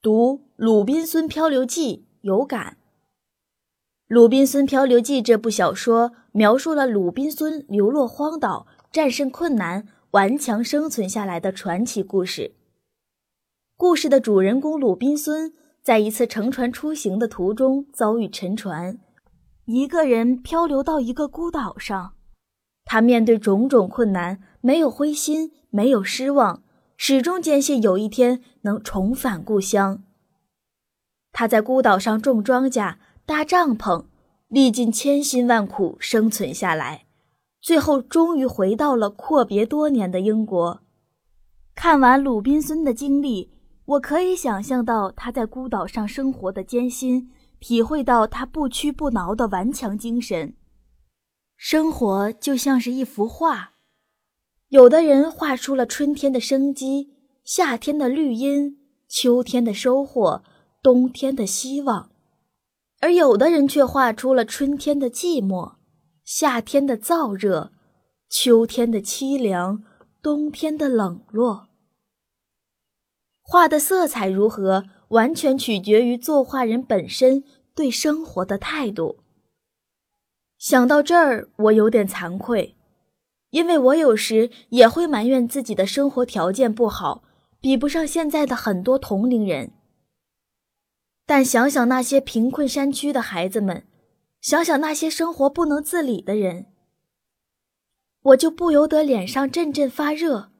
[0.00, 2.74] 读《鲁滨孙漂流记》有感。
[4.06, 12.54] 《鲁滨孙漂流记》这部小说描述了鲁滨孙流落荒岛、战胜困难、顽强生存下来的传奇故事。
[13.76, 15.52] 故事的主人公鲁滨孙
[15.82, 19.00] 在一次乘船出行的途中遭遇沉船，
[19.64, 22.12] 一个人漂流到一个孤岛上。
[22.84, 26.62] 他面对种种困难，没有灰心，没有失望。
[27.00, 30.02] 始终坚信有一天能重返故乡。
[31.30, 34.06] 他在孤岛上种庄稼、搭帐篷，
[34.48, 37.06] 历尽千辛万苦生存下来，
[37.60, 40.80] 最后终于回到了阔别多年的英国。
[41.76, 43.52] 看完鲁滨孙的经历，
[43.84, 47.30] 我可以想象到他在孤岛上生活的艰辛，
[47.60, 50.54] 体会到他不屈不挠的顽强精神。
[51.56, 53.74] 生活就像是一幅画。
[54.68, 58.78] 有的人画出了春天的生机，夏天的绿荫，
[59.08, 60.42] 秋天的收获，
[60.82, 62.10] 冬天的希望；
[63.00, 65.76] 而有的人却画出了春天的寂寞，
[66.22, 67.72] 夏天的燥热，
[68.28, 69.82] 秋天的凄凉，
[70.20, 71.68] 冬天的冷落。
[73.40, 77.42] 画的色彩如何，完全取决于作画人本身
[77.74, 79.20] 对生活的态度。
[80.58, 82.74] 想到这儿，我有点惭愧。
[83.50, 87.22] 因为我有时也会埋怨自己的生活条件不好，
[87.60, 89.72] 比不上现在的很多同龄人。
[91.24, 93.86] 但想想那些贫困山区的孩子们，
[94.40, 96.66] 想想那些生活不能自理的人，
[98.22, 100.50] 我就不由得脸上阵阵发热。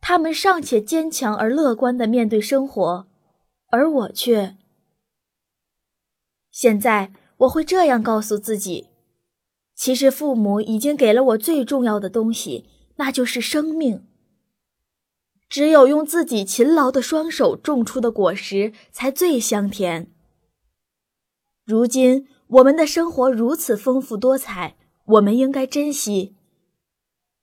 [0.00, 3.06] 他们尚且坚强而乐观地面对生活，
[3.68, 4.56] 而我却……
[6.50, 8.90] 现在我会这样告诉自己。
[9.74, 14.06] 其实，父母已经给了我最重要的东西，那就是生命。
[15.48, 20.10] 只有用自己勤劳的双手种出的果实，才最香甜。
[21.64, 26.34] 如今，我们的生活如此丰富多彩，我们应该珍惜。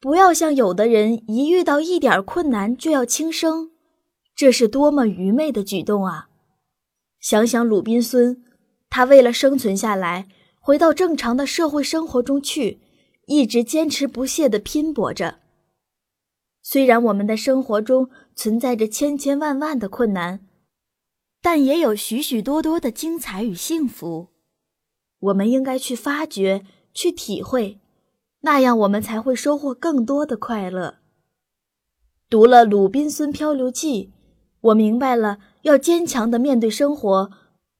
[0.00, 3.70] 不要像有的人，一遇到一点困难就要轻生，
[4.34, 6.28] 这是多么愚昧的举动啊！
[7.20, 8.44] 想想鲁滨孙，
[8.90, 10.28] 他为了生存下来。
[10.66, 12.80] 回到正常的社会生活中去，
[13.28, 15.38] 一直坚持不懈地拼搏着。
[16.60, 20.44] 虽然我们的生活中存在着千千万万的困难，
[21.40, 24.30] 但也有许许多多的精彩与幸福。
[25.20, 27.78] 我们应该去发掘、去体会，
[28.40, 30.96] 那样我们才会收获更多的快乐。
[32.28, 34.06] 读了《鲁滨孙漂流记》，
[34.62, 37.30] 我明白了要坚强地面对生活。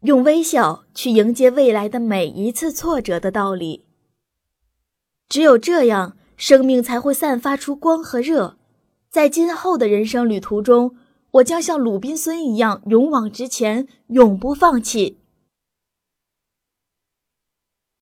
[0.07, 3.83] 用微笑去迎接未来的每一次挫折的道理。
[5.29, 8.57] 只有这样，生命才会散发出光和热。
[9.11, 10.95] 在今后的人生旅途中，
[11.33, 15.19] 我将像鲁滨孙一样勇往直前，永不放弃。